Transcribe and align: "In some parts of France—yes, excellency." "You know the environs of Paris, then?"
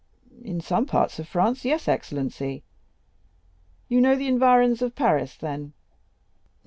"In 0.41 0.61
some 0.61 0.87
parts 0.87 1.19
of 1.19 1.27
France—yes, 1.27 1.87
excellency." 1.87 2.63
"You 3.87 4.01
know 4.01 4.15
the 4.15 4.27
environs 4.27 4.81
of 4.81 4.95
Paris, 4.95 5.35
then?" 5.37 5.73